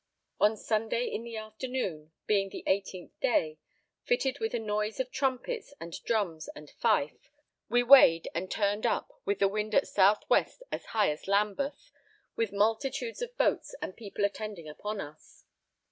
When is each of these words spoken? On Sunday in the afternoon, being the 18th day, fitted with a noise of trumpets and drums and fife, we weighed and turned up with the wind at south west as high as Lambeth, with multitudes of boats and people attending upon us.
On 0.39 0.57
Sunday 0.57 1.05
in 1.05 1.23
the 1.23 1.37
afternoon, 1.37 2.11
being 2.25 2.49
the 2.49 2.63
18th 2.65 3.11
day, 3.19 3.59
fitted 4.03 4.39
with 4.39 4.55
a 4.55 4.59
noise 4.59 4.99
of 4.99 5.11
trumpets 5.11 5.75
and 5.79 5.93
drums 6.05 6.47
and 6.55 6.71
fife, 6.71 7.29
we 7.69 7.83
weighed 7.83 8.27
and 8.33 8.49
turned 8.49 8.87
up 8.87 9.21
with 9.25 9.37
the 9.37 9.47
wind 9.47 9.75
at 9.75 9.87
south 9.87 10.27
west 10.27 10.63
as 10.71 10.85
high 10.85 11.11
as 11.11 11.27
Lambeth, 11.27 11.91
with 12.35 12.51
multitudes 12.51 13.21
of 13.21 13.37
boats 13.37 13.75
and 13.79 13.95
people 13.95 14.25
attending 14.25 14.67
upon 14.67 14.99
us. 14.99 15.45